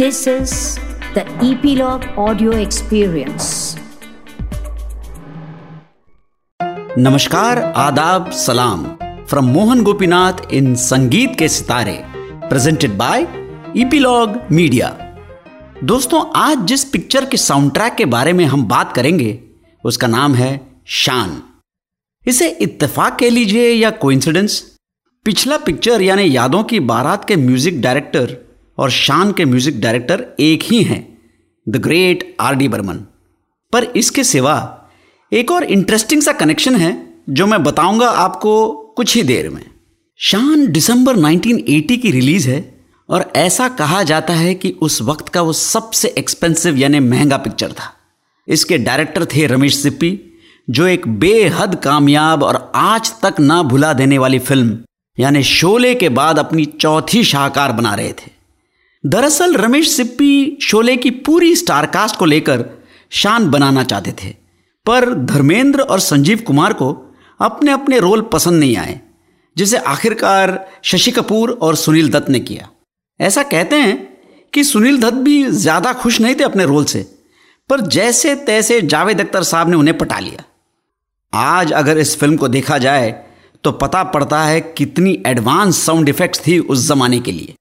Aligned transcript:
This 0.00 0.18
is 0.26 0.52
the 1.14 1.22
Epilogue 1.46 2.04
Audio 2.16 2.52
Experience. 2.58 3.48
नमस्कार, 6.98 7.58
आदाब, 7.58 8.30
सलाम 8.36 8.84
फ्रॉम 9.30 9.50
मोहन 9.54 9.82
गोपीनाथ 9.84 10.40
इन 10.52 10.74
संगीत 10.84 11.36
के 11.38 11.48
सितारे 11.48 11.98
प्रेजेंटेड 12.48 12.96
बाय 12.98 13.26
ईपीलॉग 13.76 14.40
मीडिया 14.52 14.88
दोस्तों, 15.84 16.24
आज 16.36 16.66
जिस 16.66 16.84
पिक्चर 16.84 17.24
के 17.24 17.36
साउंड 17.36 17.72
ट्रैक 17.74 17.94
के 17.94 18.04
बारे 18.08 18.32
में 18.32 18.44
हम 18.44 18.66
बात 18.68 18.94
करेंगे, 18.94 19.38
उसका 19.84 20.06
नाम 20.08 20.34
है 20.34 20.60
शान। 21.00 21.40
इसे 22.24 22.48
इत्तेफाक 22.48 23.18
कह 23.20 23.30
लीजिए 23.30 23.72
या 23.72 23.90
कोइंसिडेंस 24.04 24.62
पिछला 25.26 25.58
पिक्चर 25.66 26.02
यानी 26.02 26.36
यादों 26.36 26.62
की 26.64 26.80
बारात 26.92 27.24
के 27.24 27.36
म्यूज़िक 27.48 27.80
डायरेक्टर 27.82 28.38
और 28.80 28.90
शान 28.90 29.32
के 29.32 29.44
म्यूज़िक 29.44 29.80
डायरेक्टर 29.80 30.24
एक 30.40 30.62
ही 30.62 30.82
हैं 30.82 31.02
the 31.66 31.76
great 31.76 32.36
R 32.40 32.54
D 32.54 32.68
Burman 32.68 32.96
पर 33.72 33.84
इसके 33.96 34.24
सिवा 34.24 34.56
एक 35.32 35.50
और 35.50 35.64
इंटरेस्टिंग 35.64 36.22
सा 36.22 36.32
कनेक्शन 36.32 36.76
है, 36.76 36.92
जो 37.30 37.46
मैं 37.46 37.62
बताऊँगा 37.62 38.08
आपको 38.08 38.70
कुछ 38.96 39.14
ही 39.16 39.22
देर 39.22 39.48
में। 39.50 39.64
शान 40.20 40.66
दिसंबर 40.66 41.16
1980 41.16 41.96
की 41.96 42.10
रिलीज़ 42.10 42.48
है 42.48 42.58
और 43.08 43.30
ऐसा 43.36 43.68
कहा 43.68 44.02
जाता 44.02 44.34
है 44.34 44.54
कि 44.54 44.70
उस 44.82 45.00
वक्त 45.02 45.28
का 45.28 45.42
वो 45.42 45.52
सबसे 45.52 46.08
एक्सपेंसिव 46.18 46.76
यानी 46.76 47.00
महँगा 47.00 47.36
पिक्चर 47.36 47.72
था। 47.72 47.92
इसके 48.48 48.78
डायरेक्टर 48.78 49.24
थे 49.26 49.46
रमेश 49.46 49.76
सिप्पी, 49.76 50.18
जो 50.68 50.86
एक 50.86 51.08
बेहद 51.08 51.74
कामयाब 51.74 52.42
और 52.42 52.70
आज 52.74 53.12
तक 53.22 53.40
ना 53.40 53.62
भुला 53.62 53.92
देने 53.92 54.18
वाली 54.18 54.38
फ़िल्म 54.38 54.78
यानी 55.18 55.42
शोले 55.42 55.94
के 55.94 56.08
बाद 56.08 56.38
अपनी 56.38 56.64
चौथी 56.64 57.24
शाहकार 57.24 57.72
बना 57.72 57.94
रहे 57.94 58.12
थे। 58.12 58.39
दरअसल 59.04 59.56
रमेश 59.56 59.90
सिप्पी 59.90 60.58
शोले 60.62 60.96
की 60.96 61.10
पूरी 61.20 61.54
स्टारकास्ट 61.56 62.16
को 62.16 62.24
लेकर 62.24 62.64
शान 63.12 63.48
बनाना 63.50 63.82
चाहते 63.84 64.12
थे, 64.14 64.30
पर 64.86 65.14
धर्मेंद्र 65.14 65.80
और 65.82 66.00
संजीव 66.00 66.42
कुमार 66.46 66.72
को 66.72 66.90
अपने 67.40 67.70
अपने 67.72 67.98
रोल 68.00 68.20
पसंद 68.32 68.60
नहीं 68.60 68.76
आए, 68.76 69.00
जिसे 69.56 69.76
आखिरकार 69.76 70.58
शशि 70.84 71.10
कपूर 71.10 71.50
और 71.52 71.76
सुनील 71.76 72.10
दत्त 72.10 72.28
ने 72.30 72.40
किया। 72.40 72.68
ऐसा 73.20 73.42
कहते 73.44 73.76
हैं 73.76 73.96
कि 74.52 74.64
सुनील 74.64 75.00
दत्त 75.00 75.16
भी 75.18 75.44
ज़्यादा 75.44 75.92
खुश 75.94 76.20
नहीं 76.20 76.34
थे 76.34 76.44
अपने 76.44 76.64
रोल 76.64 76.84
से, 76.84 77.02
पर 77.70 77.80
जैसे 77.88 78.34
तैसे 78.36 78.80
जावेद 78.82 79.20
अख्तर 79.20 79.42
साहब 79.44 79.68
ने 79.68 79.76
उन्हें 79.76 79.96
पटा 79.98 80.18
लिया। 80.18 80.44
आज 81.32 81.72
अगर 81.72 81.98
इस 81.98 82.16
फ़िल्म 82.18 82.36
को 82.36 82.48
देखा 82.48 82.78
जाए 82.78 83.10
तो 83.64 83.72
पता 83.74 84.02
पड़ता 84.04 84.42
है 84.44 84.60
कितनी 84.60 85.22
एडवांस 85.26 85.78
साउंड 85.78 86.08
इफेक्ट्स 86.08 86.46
थी 86.46 86.58
उस 86.60 86.86
जमाने 86.88 87.18
के 87.20 87.32
लिए। 87.32 87.54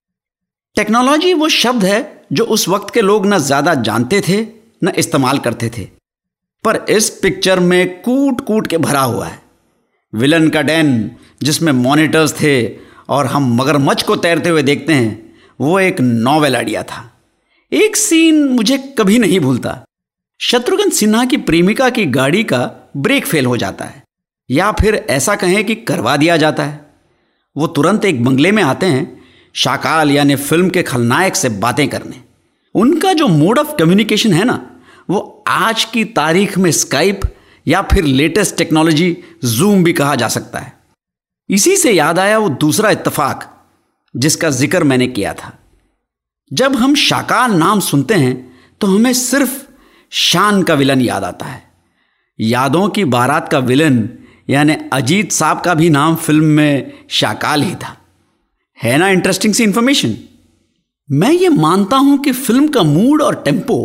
टेक्नोलॉजी 0.80 1.34
वो 1.34 1.48
शब्द 1.50 1.84
है 1.84 2.26
जो 2.34 2.44
उस 2.46 2.68
वक्त 2.70 2.94
के 2.94 3.02
लोग 3.02 3.26
न 3.26 3.38
ज़्यादा 3.38 3.74
जानते 3.78 4.20
थे, 4.22 4.38
न 4.84 4.92
इस्तेमाल 4.98 5.40
करते 5.40 5.70
थे। 5.70 5.84
पर 6.64 6.76
इस 6.90 7.10
पिक्चर 7.22 7.60
में 7.60 8.02
कूट 8.02 8.42
कूट 8.42 8.68
के 8.68 8.78
भरा 8.78 9.02
हुआ 9.02 9.26
है। 9.28 9.42
विलन 10.14 10.48
का 10.50 10.62
डैन, 10.62 11.12
जिसमें 11.44 11.72
मॉनिटर्स 11.74 12.34
थे 12.34 12.54
और 13.10 13.26
हम 13.26 13.54
मगरमच्छ 13.56 14.02
को 14.04 14.16
तैरते 14.18 14.50
हुए 14.50 14.64
देखते 14.64 14.94
हैं, 14.94 15.36
वो 15.60 15.80
एक 15.80 16.02
नॉवेल 16.02 16.56
आइडिया 16.56 16.84
था। 16.84 17.04
एक 17.72 17.96
सीन 17.96 18.44
मुझे 18.50 18.78
कभी 19.00 19.20
नहीं 19.20 19.40
भूलता। 19.40 19.78
शत्रुघ्न 20.40 20.90
सिन्हा 20.92 21.26
की 21.26 21.38
प्रेमिका 21.44 21.90
की 21.90 22.06
गाड़ी 22.08 22.44
का 22.44 22.66
ब्रेक 22.98 23.26
फेल 23.26 23.46
हो 23.46 23.58
जाता 23.58 23.86
है, 23.86 24.04
या 24.50 24.72
फिर 24.72 25.06
ऐसा 25.10 25.36
कहें 25.36 25.64
कि 25.66 25.76
करवा 25.76 26.18
दिया 26.18 26.38
जाता 26.38 26.64
है। 26.64 26.86
वो 27.56 27.68
तुरंत 27.68 28.06
एक 28.06 28.26
बंगले 28.26 28.52
में 28.52 28.64
आते 28.64 28.86
हैं 28.86 29.19
शाकाल 29.56 30.12
यानी 30.12 30.36
फ़िल्म 30.36 30.70
के 30.70 30.84
खलनायक 30.84 31.36
से 31.36 31.50
बातें 31.50 31.88
करने। 31.90 32.22
उनका 32.76 33.14
जो 33.14 33.28
मोड 33.28 33.60
ऑफ़ 33.60 33.76
कम्युनिकेशन 33.76 34.34
है 34.34 34.44
ना, 34.44 34.60
वो 35.10 35.44
आज 35.48 35.84
की 35.84 36.04
तारीख 36.06 36.58
में 36.58 36.72
स्काइप 36.72 37.22
या 37.66 37.82
फिर 37.84 38.04
लेटेस्ट 38.04 38.56
टेक्नोलॉजी 38.58 39.16
जूम 39.46 39.84
भी 39.84 39.94
कहा 39.94 40.16
जा 40.16 40.28
सकता 40.28 40.60
है। 40.60 40.74
इसी 41.50 41.76
से 41.78 41.92
याद 41.92 42.20
आया 42.20 42.38
वो 42.40 42.50
दूसरा 42.50 42.92
इत्तेफाक, 42.92 43.50
जिसका 44.16 44.50
ज़िक्र 44.50 44.84
मैंने 44.84 45.08
किया 45.08 45.34
था। 45.34 45.58
जब 46.52 46.76
हम 46.76 46.96
शाकाल 46.98 47.54
नाम 47.54 47.80
सुनते 47.80 48.14
हैं 48.16 48.36
तो 48.82 48.88
हमें 48.88 49.14
सिर्फ़ 49.14 49.62
शान 50.12 50.62
का 50.64 50.74
विलन 50.74 51.02
याद 51.02 51.24
आता 51.24 51.46
है। 51.46 51.62
यादों 52.40 52.88
की 52.90 53.04
बारात 53.08 53.50
का 53.50 53.60
विलन 53.60 54.10
यानी 54.50 54.76
अजीत 54.94 55.32
साहब 55.32 55.62
का 55.62 55.74
भी 55.74 55.90
नाम 55.90 56.16
फ़िल्म 56.16 56.46
में 56.46 56.94
शाकाल 57.10 57.64
ही 57.64 57.76
था। 57.76 57.96
है 58.80 58.98
ना 58.98 59.10
इंटरेस्टिंग 59.10 59.54
सी 59.54 59.64
इंफॉर्मेशन 59.64 60.16
मैं 61.10 61.32
ये 61.32 61.50
मानता 61.50 61.98
हूँ 61.98 62.18
कि 62.18 62.32
फ़िल्म 62.32 62.68
का 62.68 62.84
मूड 62.84 63.22
और 63.22 63.36
टेंपो 63.46 63.78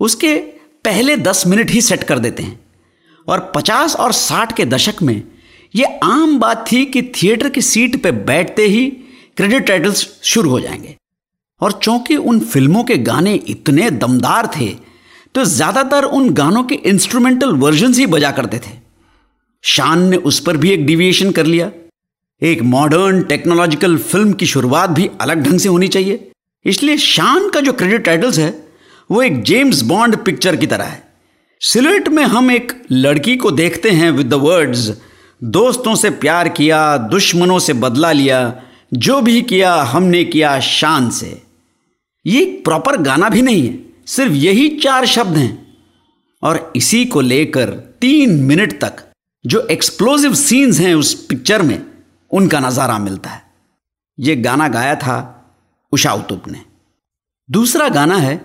उसके 0.00 0.36
पहले 0.84 1.16
दस 1.16 1.46
मिनट 1.46 1.70
ही 1.70 1.80
सेट 1.80 2.02
कर 2.02 2.18
देते 2.18 2.42
हैं। 2.42 2.58
और 3.28 3.52
पचास 3.54 3.94
और 3.96 4.12
साठ 4.12 4.56
के 4.56 4.64
दशक 4.64 5.02
में 5.02 5.22
ये 5.74 5.84
आम 6.04 6.38
बात 6.38 6.64
थी 6.72 6.84
कि 6.86 7.02
थिएटर 7.14 7.48
की 7.48 7.60
सीट 7.60 8.02
पर 8.02 8.12
बैठते 8.24 8.66
ही 8.66 8.84
क्रेडिट 9.36 9.66
टाइटल्स 9.66 10.06
शुरू 10.24 10.50
हो 10.50 10.60
जाएँगे। 10.60 10.96
और 11.60 11.72
चूँकि 11.72 12.16
उन 12.16 12.40
फ़िल्मों 12.40 12.84
के 12.84 12.96
गाने 12.98 13.34
इतने 13.34 13.90
दमदार 13.92 14.46
थे 14.56 14.68
तो 15.34 15.44
ज़्यादातर 15.44 16.04
उन 16.04 16.28
गानों 16.32 16.62
के 16.62 16.74
इंस्ट्रूमेंटल 16.74 17.52
वर्जन 17.56 17.94
ही 17.94 18.06
बजा 18.08 18.30
करते 18.30 18.58
थे। 18.58 18.78
शान 19.64 20.02
ने 20.08 20.16
उस 20.18 20.40
पर 20.40 20.56
भी 20.56 20.70
एक 20.70 20.86
डिविएशन 20.86 21.30
कर 21.30 21.46
लिया। 21.46 21.70
एक 22.42 22.62
मॉडर्न 22.62 23.22
टेक्नोलॉजिकल 23.22 23.96
फ़िल्म 23.98 24.32
की 24.32 24.46
शुरुआत 24.46 24.90
भी 24.90 25.10
अलग 25.20 25.42
ढंग 25.42 25.58
से 25.58 25.68
होनी 25.68 25.88
चाहिए। 25.88 26.30
इसलिए 26.64 26.96
शान 26.96 27.48
का 27.50 27.60
जो 27.60 27.72
क्रेडिट 27.72 28.04
टाइटल्स 28.04 28.38
है, 28.38 28.68
वो 29.10 29.22
एक 29.22 29.42
जेम्स 29.42 29.82
बॉन्ड 29.82 30.16
पिक्चर 30.16 30.56
की 30.56 30.66
तरह 30.66 30.84
है। 30.84 31.02
सिलेट 31.60 32.08
में 32.08 32.24
हम 32.24 32.50
एक 32.50 32.82
लड़की 32.92 33.36
को 33.36 33.50
देखते 33.50 33.90
हैं 33.90 34.10
विद 34.10 34.26
द 34.26 34.34
वर्ड्स 34.34 34.92
दोस्तों 35.44 35.94
से 35.94 36.10
प्यार 36.10 36.48
किया, 36.48 36.96
दुश्मनों 36.96 37.58
से 37.58 37.72
बदला 37.72 38.12
लिया, 38.12 38.62
जो 38.94 39.20
भी 39.20 39.42
किया, 39.42 39.74
हमने 39.74 40.24
किया 40.24 40.60
शान 40.60 41.10
से। 41.10 41.42
ये 42.26 42.42
एक 42.42 42.64
प्रॉपर 42.64 42.96
गाना 42.96 43.28
भी 43.28 43.42
नहीं 43.42 43.68
है, 43.68 43.78
सिर्फ़ 44.06 44.32
यही 44.32 44.68
चार 44.68 45.06
शब्द 45.06 45.36
हैं। 45.36 45.76
और 46.42 46.72
इसी 46.76 47.04
को 47.04 47.20
लेकर 47.20 47.70
तीन 48.00 48.30
मिनट 48.30 48.72
तक 48.72 49.04
जो 49.46 49.66
एक्सप्लोजिव 49.70 50.34
सीन्स 50.34 50.80
हैं 50.80 50.94
उस 50.94 51.26
पिक्चर 51.26 51.62
में 51.62 51.93
उनका 52.34 52.60
नज़ारा 52.60 52.98
मिलता 52.98 53.30
है। 53.30 53.42
ये 54.18 54.36
गाना 54.36 54.68
गाया 54.68 54.94
था 54.96 55.16
उषा 55.92 56.12
उतुप 56.14 56.48
ने। 56.48 56.60
दूसरा 57.48 57.88
गाना 57.90 58.16
है, 58.16 58.40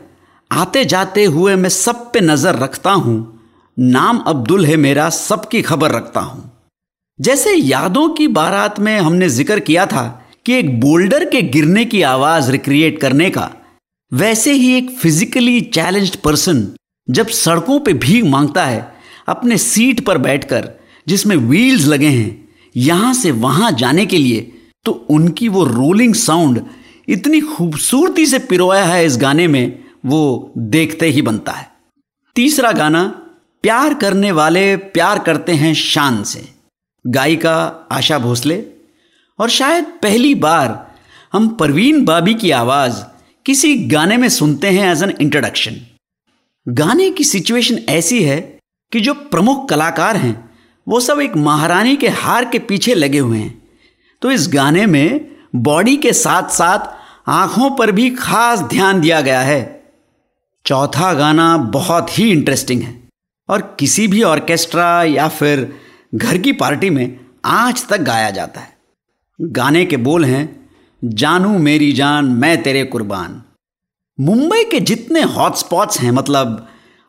आते 0.51 0.83
जाते 0.85 1.23
हुए 1.25 1.55
मैं 1.55 1.69
सब 1.69 2.11
पे 2.13 2.21
नज़र 2.21 2.55
रखता 2.55 2.91
हूँ, 2.91 3.39
नाम 3.77 4.19
अब्दुल 4.27 4.65
है 4.65 4.75
मेरा, 4.77 5.09
सबकी 5.09 5.61
खबर 5.61 5.91
रखता 5.91 6.19
हूँ। 6.19 6.49
जैसे 7.19 7.53
यादों 7.53 8.07
की 8.09 8.27
बारात 8.29 8.79
में 8.79 8.99
हमने 8.99 9.29
ज़िक्र 9.29 9.59
किया 9.59 9.85
था 9.85 10.03
कि 10.45 10.53
एक 10.53 10.79
बोल्डर 10.79 11.25
के 11.29 11.41
गिरने 11.43 11.85
की 11.85 12.01
आवाज़ 12.03 12.51
रिक्रिएट 12.51 12.99
करने 13.01 13.29
का, 13.29 13.49
वैसे 14.11 14.53
ही 14.53 14.73
एक 14.77 14.89
फिजिकली 14.91 15.59
चैलेंज्ड 15.63 16.15
पर्सन 16.15 16.67
जब 17.07 17.27
सड़कों 17.27 17.79
पे 17.79 17.93
भीख 17.95 18.23
माँगता 18.25 18.65
है, 18.65 18.91
अपने 19.27 19.57
सीट 19.57 20.05
पर 20.05 20.17
बैठकर, 20.17 20.69
जिसमें 21.07 21.35
व्हील्स 21.37 21.85
लगे 21.87 22.09
हैं 22.09 22.48
यहाँ 22.79 23.13
से 23.13 23.31
वहाँ 23.31 23.71
जाने 23.71 24.05
के 24.05 24.17
लिए 24.17 24.51
तो 24.85 24.91
उनकी 25.09 25.47
वो 25.47 25.63
रोलिंग 25.65 26.13
साउंड 26.15 26.65
इतनी 27.07 27.39
खूबसूरती 27.41 28.25
से 28.25 28.39
पिरोया 28.39 28.83
है 28.85 29.05
इस 29.05 29.17
गाने 29.17 29.47
में, 29.47 29.83
वो 30.05 30.53
देखते 30.57 31.05
ही 31.05 31.21
बनता 31.21 31.51
है। 31.51 31.67
तीसरा 32.35 32.71
गाना, 32.71 33.03
प्यार 33.63 33.93
करने 33.93 34.31
वाले 34.31 34.75
प्यार 34.77 35.19
करते 35.19 35.53
हैं 35.53 35.73
शान 35.73 36.23
से। 36.23 36.47
गायिका 37.05 37.55
आशा 37.91 38.19
भोसले, 38.19 38.63
और 39.39 39.49
शायद 39.49 39.85
पहली 40.01 40.35
बार 40.35 40.87
हम 41.33 41.47
परवीन 41.49 42.03
बाबी 42.05 42.33
की 42.33 42.51
आवाज़ 42.51 43.03
किसी 43.45 43.75
गाने 43.87 44.17
में 44.17 44.29
सुनते 44.29 44.69
हैं 44.69 44.91
एज 44.91 45.03
एन 45.03 45.13
इंट्रोडक्शन 45.21 45.75
गाने 46.67 47.09
की 47.11 47.23
सिचुएशन 47.23 47.79
ऐसी 47.89 48.23
है 48.23 48.39
कि 48.91 48.99
जो 48.99 49.13
प्रमुख 49.13 49.69
कलाकार 49.69 50.17
हैं 50.17 50.48
वो 50.89 50.99
सब 50.99 51.19
एक 51.19 51.35
महारानी 51.35 51.95
के 51.95 52.07
हार 52.07 52.45
के 52.45 52.59
पीछे 52.59 52.93
लगे 52.93 53.19
हुए 53.19 53.37
हैं। 53.37 53.61
तो 54.21 54.31
इस 54.31 54.49
गाने 54.49 54.85
में 54.85 55.31
बॉडी 55.55 55.97
के 55.97 56.13
साथ 56.13 56.49
साथ 56.49 56.79
आँखों 57.29 57.75
पर 57.75 57.91
भी 57.91 58.09
खास 58.09 58.59
ध्यान 58.59 59.01
दिया 59.01 59.21
गया 59.21 59.41
है। 59.41 59.83
चौथा 60.65 61.13
गाना 61.13 61.57
बहुत 61.57 62.19
ही 62.19 62.31
इंटरेस्टिंग 62.31 62.81
है। 62.81 63.03
और 63.49 63.77
किसी 63.79 64.07
भी 64.07 64.23
ऑर्केस्ट्रा 64.23 65.03
या 65.03 65.27
फिर 65.27 65.75
घर 66.15 66.37
की 66.37 66.51
पार्टी 66.51 66.89
में 66.89 67.19
आज 67.45 67.87
तक 67.87 67.97
गाया 67.97 68.29
जाता 68.29 68.61
है। 68.61 68.77
गाने 69.41 69.85
के 69.85 69.97
बोल 69.97 70.25
हैं, 70.25 70.69
जानू 71.03 71.59
मेरी 71.59 71.91
जान, 71.91 72.25
मैं 72.25 72.63
तेरे 72.63 72.83
कुर्बान। 72.83 73.43
मुंबई 74.19 74.63
के 74.63 74.79
जितने 74.79 75.21
हॉटस्पॉट्स 75.21 76.01
हैं 76.01 76.11
मतलब 76.11 76.67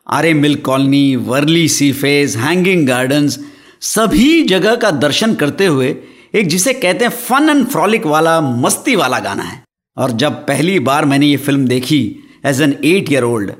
Aarey 0.09 0.33
milk 0.33 0.55
colony, 0.55 1.15
Worli 1.15 1.69
sea 1.69 1.93
face 1.93 2.37
hanging 2.37 2.87
gardens 2.87 3.39
सभी 3.81 4.43
जगह 4.43 4.75
का 4.75 4.89
दर्शन 4.93 5.33
करते 5.35 5.65
हुए 5.65 5.95
एक 6.35 6.47
जिसे 6.47 6.73
कहते 6.73 7.05
हैं 7.05 7.11
फन 7.11 7.49
एंड 7.49 7.65
फ्रॉलिक 7.67 8.05
वाला, 8.05 8.39
मस्ती 8.41 8.95
वाला 8.95 9.19
गाना 9.19 9.43
है। 9.43 9.63
और 9.97 10.11
जब 10.13 10.33
पहली 10.47 10.79
बार 10.79 11.05
मैंने 11.05 11.27
ये 11.27 11.37
फ़िल्म 11.37 11.67
देखी 11.67 12.03
as 12.45 12.61
an 12.61 12.77
eight 12.83 13.11
year 13.11 13.23
old 13.23 13.51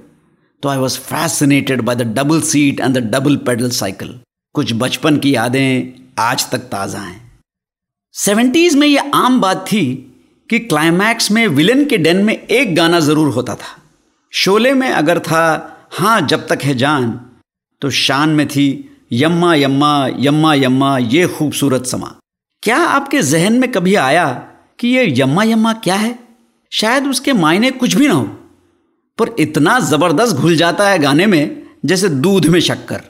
तो 0.63 0.69
I 0.69 0.77
was 0.77 0.97
fascinated 0.99 1.81
by 1.81 1.95
the 1.95 2.01
double 2.17 2.41
seat 2.41 2.79
and 2.79 2.97
the 2.97 3.01
double 3.15 3.35
pedal 3.47 3.69
cycle 3.71 4.19
कुछ 4.55 4.73
बचपन 4.73 5.17
की 5.17 5.33
यादें 5.35 5.93
आज 6.19 6.49
तक 6.51 6.69
ताज़ा 6.71 6.99
हैं। 6.99 7.19
सेवेंटीज 8.15 8.75
में 8.75 8.87
यह 8.87 9.11
आम 9.15 9.41
बात 9.41 9.65
थी 9.67 9.83
कि 10.49 10.59
क्लाइमैक्स 10.59 11.31
में 11.31 11.45
विलन 11.49 11.83
के 11.85 11.97
डेन 11.97 12.23
में 12.25 12.33
एक 12.35 12.75
गाना 12.75 12.99
ज़रूर 12.99 13.33
होता 13.33 13.55
था। 13.55 13.75
शोले 14.33 14.73
में 14.73 14.89
अगर 14.89 15.19
था 15.21 15.43
हाँ 15.93 16.19
जब 16.27 16.47
तक 16.47 16.63
है 16.63 16.75
जान 16.75 17.11
तो 17.81 17.89
शान 17.97 18.29
में 18.29 18.47
थी 18.47 18.67
यम्मा 19.11 19.53
यम्मा 19.55 20.07
यम्मा 20.19 20.53
यम्मा, 20.53 20.97
ये 20.97 21.27
खूबसूरत 21.27 21.85
समा। 21.85 22.15
क्या 22.63 22.77
आपके 22.77 23.21
जहन 23.21 23.53
में 23.53 23.71
कभी 23.71 23.95
आया 23.95 24.27
कि 24.79 24.87
ये 24.87 25.13
यम्मा 25.17 25.43
यम्मा 25.43 25.73
क्या 25.73 25.95
है? 25.95 26.17
शायद 26.71 27.07
उसके 27.07 27.33
मायने 27.33 27.71
कुछ 27.71 27.93
भी 27.93 28.07
ना 28.07 28.13
हो, 28.13 28.23
पर 29.17 29.35
इतना 29.39 29.79
ज़बरदस्त 29.79 30.35
घुल 30.35 30.55
जाता 30.55 30.89
है 30.89 30.99
गाने 30.99 31.25
में, 31.25 31.61
जैसे 31.85 32.09
दूध 32.09 32.45
में 32.45 32.59
शक्कर। 32.59 33.01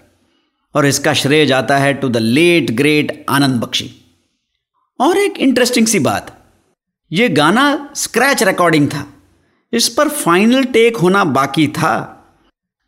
और 0.75 0.85
इसका 0.85 1.13
श्रेय 1.13 1.45
जाता 1.45 1.77
है 1.77 1.93
to 1.93 2.09
the 2.09 2.17
late 2.17 2.71
great 2.71 3.25
Anand 3.29 3.61
Bakshi. 3.61 3.89
और 4.99 5.17
एक 5.17 5.37
इंटरेस्टिंग 5.37 5.87
सी 5.87 5.99
बात, 5.99 6.37
ये 7.11 7.29
गाना 7.29 7.89
स्क्रैच 7.95 8.43
रिकॉर्डिंग 8.43 8.87
था। 8.87 9.05
इस 9.73 9.89
पर 9.89 10.09
फाइनल 10.09 10.63
टेक 10.63 10.97
होना 10.97 11.23
बाकी 11.23 11.67
था, 11.67 11.97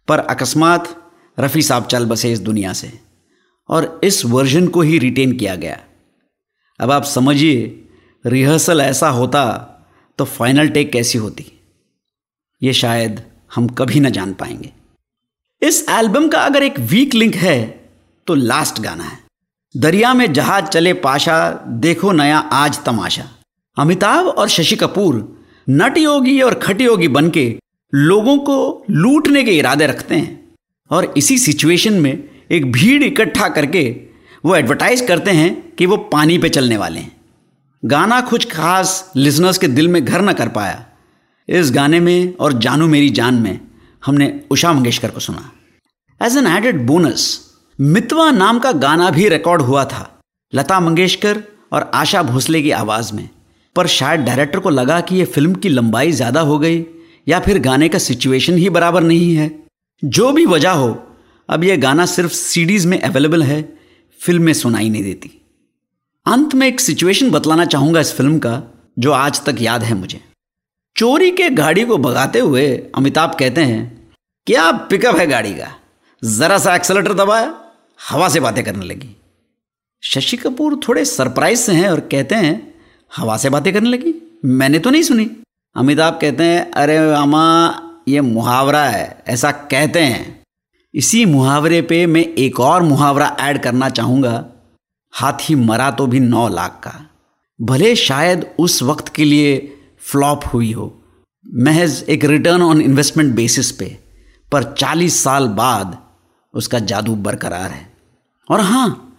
पर 0.08 0.20
अकस्मात 0.20 0.96
रफ़ी 1.38 1.62
साहब 1.62 1.86
चल 1.86 2.06
बसे 2.06 2.32
इस 2.32 2.40
दुनिया 2.40 2.74
से। 2.74 3.03
और 3.70 4.02
इस 4.04 4.26
वर्जन 4.26 4.68
को 4.68 4.82
ही 4.82 4.98
रिटेन 4.98 5.38
किया 5.38 5.56
गया। 5.56 5.80
अब 6.80 6.92
आप 6.92 7.04
समझिए 7.04 7.88
रिहर्सल 8.26 8.82
ऐसा 8.82 9.10
होता 9.10 9.44
तो 10.18 10.26
फाइनल 10.26 10.68
टेक 10.68 10.92
कैसी 10.92 11.18
होती? 11.18 11.46
ये 12.64 12.74
शायद 12.74 13.22
हम 13.56 13.68
कभी 13.68 14.00
ना 14.00 14.10
जान 14.10 14.34
पाएँगे। 14.34 14.72
इस 15.62 15.86
एल्बम 15.90 16.28
का 16.28 16.40
अगर 16.40 16.64
एक 16.64 16.80
वीक 16.80 17.14
लिंक 17.14 17.36
है 17.36 17.90
तो 18.28 18.36
लास्ट 18.36 18.80
गाना 18.80 19.04
है। 19.04 19.18
दरिया 19.78 20.14
में 20.14 20.34
जहाज़ 20.34 20.66
चले 20.66 20.94
पाशा, 20.94 21.52
देखो 21.68 22.12
नया 22.12 22.38
आज 22.38 22.84
तमाशा। 22.84 23.30
अमिताभ 23.78 24.28
और 24.28 24.48
शशि 24.48 24.76
कपूर, 24.76 25.46
नट 25.70 25.98
योगी 25.98 26.42
और 26.42 26.54
खट 26.54 26.82
योगी 26.82 27.08
बन 27.08 27.30
के 27.30 27.60
लोगों 27.94 28.38
को 28.38 28.86
लूटने 28.90 29.44
के 29.44 29.52
इरादे 29.52 29.88
रखते 29.88 30.16
हैं। 30.16 30.56
और 30.90 31.14
इसी 31.18 31.38
सिचुएशन 31.38 31.94
में 31.94 32.30
एक 32.54 32.72
भीड़ 32.72 33.04
इकट्ठा 33.04 33.48
करके 33.50 33.84
वो 34.44 34.56
एडवर्टाइज 34.56 35.02
करते 35.02 35.32
हैं 35.32 35.52
कि 35.78 35.86
वो 35.86 35.98
पानी 36.12 36.38
पे 36.38 36.50
चलने 36.50 36.78
वाले 36.78 37.00
हैं। 37.00 37.12
गाना 37.84 38.20
कुछ 38.22 38.50
खास 38.52 39.12
लिजनर्स 39.16 39.58
के 39.58 39.68
दिल 39.70 39.88
में 39.88 40.04
घर 40.04 40.22
न 40.22 40.34
कर 40.34 40.48
पाया। 40.50 40.86
इस 41.50 41.72
गाने 41.72 42.00
में 42.00 42.36
और 42.36 42.54
जानू 42.60 42.88
मेरी 42.88 43.10
जान 43.12 43.36
में 43.36 43.60
हमने 44.04 44.28
उषा 44.52 44.74
मंगेशकर 44.74 45.12
को 45.12 45.20
सुना। 45.20 45.50
एज 46.22 46.38
एन 46.38 46.48
एडेड 46.48 46.86
बोनस 46.88 47.26
मितवा 47.80 48.30
नाम 48.32 48.60
का 48.60 48.72
गाना 48.74 49.10
भी 49.10 49.28
रिकॉर्ड 49.30 49.62
हुआ 49.62 49.86
था, 49.86 50.10
लता 50.54 50.80
मंगेशकर 50.80 51.44
और 51.72 51.90
आशा 51.94 52.22
भोसले 52.24 52.62
की 52.62 52.72
आवाज़ 52.74 53.14
में। 53.14 53.30
पर 53.76 53.88
शायद 53.90 54.22
डायरेक्टर 54.22 54.60
को 54.60 54.70
लगा 54.70 55.00
कि 55.02 55.16
यह 55.16 55.26
फ़िल्म 55.26 55.54
की 55.56 55.70
लंबाई 55.70 56.12
ज़्यादा 56.12 56.42
हो 56.42 56.58
गई 56.60 56.86
या 57.28 57.40
फिर 57.40 57.60
गाने 57.62 57.90
का 57.90 58.00
सिचुएशन 58.00 58.58
ही 58.58 58.70
बराबर 58.70 59.04
नहीं 59.04 59.34
है। 59.36 59.52
जो 60.04 60.32
भी 60.32 60.46
वजह 60.46 60.72
हो 60.72 60.92
अब 61.50 61.64
यह 61.64 61.78
गाना 61.78 62.06
सिर्फ़ 62.06 62.34
सीडीज़ 62.34 62.88
में 62.88 63.02
अवेलेबल 63.02 63.44
है, 63.44 63.62
फ़िल्म 64.20 64.44
में 64.44 64.54
सुनाई 64.54 64.90
नहीं 64.90 65.04
देती। 65.04 65.30
अंत 66.26 66.54
में 66.56 66.68
एक 66.68 66.80
सिचुएशन 66.80 67.32
बतलाना 67.32 67.66
चाहूँगा 67.66 68.00
इस 68.00 68.14
फ़िल्म 68.14 68.40
का, 68.40 68.62
जो 69.00 69.12
आज 69.12 69.42
तक 69.46 69.56
याद 69.62 69.84
है 69.84 69.94
मुझे। 69.94 70.22
चोरी 70.96 71.32
के 71.32 71.50
गाड़ी 71.50 71.86
को 71.86 71.98
भगाते 71.98 72.40
हुए 72.40 72.68
अमिताभ 72.96 73.36
कहते 73.40 73.62
हैं, 73.62 74.12
क्या 74.48 74.72
पिकअप 74.72 75.16
है 75.16 75.28
गाड़ी 75.28 75.54
का? 75.54 75.72
जरा 76.24 76.58
सा 76.58 76.76
एक्सलेटर 76.76 77.14
दबाया, 77.14 77.54
हवा 78.10 78.30
से 78.30 78.40
बातें 78.40 78.64
करने 78.64 78.86
लगी। 78.86 79.16
शशि 80.04 80.38
कपूर 80.38 80.80
थोड़े 80.88 81.06
सरप्राइज़ 81.06 81.60
से 81.60 81.74
हैं 81.74 81.90
और 81.90 82.00
कहते 82.00 82.36
हैं, 82.36 82.74
हवा 83.18 83.38
से 83.38 83.50
बातें 83.50 83.74
करने 83.74 83.90
लगी? 83.90 84.14
मैंने 84.46 84.80
तो 84.80 84.90
नहीं 84.90 85.04
सुनी। 85.04 85.30
अमिताभ 85.76 86.20
कहते 86.22 86.44
हैं, 86.44 86.72
अरे 86.72 87.00
मामा 87.00 88.04
ये 88.08 88.22
मुहावरा 88.22 88.84
है, 88.86 89.24
ऐसा 89.28 89.52
कहते 89.52 90.00
हैं। 90.00 90.43
इसी 90.96 91.26
मुहावरे 91.26 91.82
पे 91.82 92.06
मैं 92.06 92.22
एक 92.22 92.60
और 92.60 92.84
मुहावरा 92.84 93.38
ऐड 93.40 93.62
करना 93.62 93.90
चाहूँगा। 93.90 94.46
हाथी 95.12 95.56
मरा 95.56 95.92
तो 95.92 96.08
भी 96.08 96.20
नौ 96.20 96.48
लाख 96.48 96.82
का। 96.84 97.10
भले 97.62 97.96
शायद 97.96 98.46
उस 98.60 98.84
वक्त 98.84 99.10
के 99.10 99.24
लिए 99.24 99.78
फ्लॉप 100.00 100.42
हुई 100.54 100.72
हो। 100.72 101.04
महज 101.54 102.06
एक 102.10 102.26
रिटर्न 102.26 102.62
ऑन 102.62 102.82
इन्वेस्टमेंट 102.82 103.36
बेसिस 103.36 103.72
पे। 103.72 104.00
पर 104.52 104.64
40 104.64 105.24
साल 105.24 105.48
बाद 105.48 105.98
उसका 106.54 106.80
जादू 106.80 107.16
बरकरार 107.16 107.72
है। 107.72 107.94
और 108.50 108.60
हाँ 108.60 109.18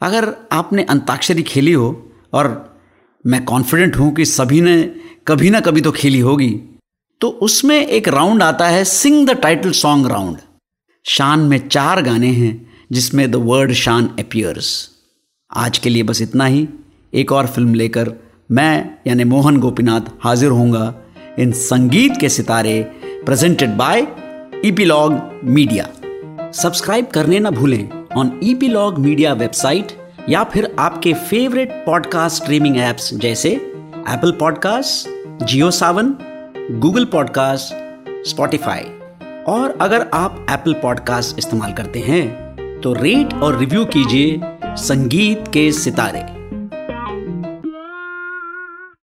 अगर 0.00 0.34
आपने 0.52 0.82
अंताक्षरी 0.82 1.42
खेली 1.42 1.72
हो 1.72 2.12
और 2.32 2.78
मैं 3.26 3.44
कॉन्फिडेंट 3.44 3.96
हूँ 3.96 4.14
कि 4.14 4.24
सभी 4.24 4.60
ने 4.60 4.82
कभी 5.26 5.50
ना 5.50 5.60
कभी 5.60 5.80
तो 5.80 5.92
खेली 5.92 6.20
होगी 6.20 6.50
तो 7.20 7.28
उसमें 7.28 7.86
एक 7.86 8.08
राउंड 8.08 8.42
आता 8.42 8.68
है 8.68 8.84
sing 8.84 9.26
the 9.28 9.30
title 9.30 9.70
song 9.70 10.06
round 10.06 10.38
Shaan 11.10 11.40
में 11.40 11.68
चार 11.68 12.02
गाने 12.02 12.26
हैं 12.26 12.70
जिसमें 12.92 13.30
द 13.30 13.34
वर्ड 13.34 13.72
शान 13.72 14.06
अपियर्स 14.06 14.90
आज 15.56 15.78
के 15.78 15.88
लिए 15.88 16.02
बस 16.02 16.22
इतना 16.22 16.44
ही। 16.44 16.68
एक 17.14 17.32
और 17.32 17.46
फ़िल्म 17.46 17.74
लेकर 17.74 18.12
मैं, 18.50 18.98
यानी 19.06 19.24
मोहन 19.24 19.56
गोपीनाथ, 19.56 20.00
हाजिर 20.20 20.50
होऊँगा 20.50 20.94
इन 21.38 21.52
संगीत 21.52 22.16
के 22.20 22.28
सितारे 22.28 22.82
presented 23.04 23.70
by 23.70 24.06
epilogue 24.64 25.40
media 25.44 25.88
subscribe 26.50 27.06
करने 27.06 27.38
ना 27.38 27.50
भूलें 27.50 27.88
ऑन 28.16 28.40
ईपीलॉग 28.44 28.98
मीडिया 28.98 29.32
वेबसाइट 29.32 29.86
या 30.28 30.44
फिर 30.44 30.76
आपके 30.78 31.12
फेवरेट 31.12 31.70
पॉडकास्ट 31.72 32.42
स्ट्रीमिंग 32.42 32.76
एप्स 32.76 33.14
जैसे 33.14 33.50
Apple 34.08 34.32
podcast 34.32 35.08
Jio 35.44 35.70
Saavn 35.70 36.14
Google 36.78 37.04
podcast 37.04 37.74
Spotify 38.28 38.97
और 39.48 39.78
अगर 39.80 40.10
आप 40.14 40.46
एप्पल 40.50 40.72
पॉडकास्ट 40.72 41.38
इस्तेमाल 41.38 41.72
करते 41.72 41.98
हैं 41.98 42.48
तो 42.80 42.92
रेट 42.92 43.34
और 43.34 43.58
रिव्यू 43.58 43.84
कीजिए 43.84 44.40
संगीत 44.64 45.44
के 45.52 45.72
सितारे। 45.72 46.37